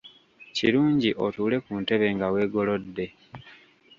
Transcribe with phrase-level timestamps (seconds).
[0.55, 3.05] Kirungi otuule ku ntebe nga weegolodde.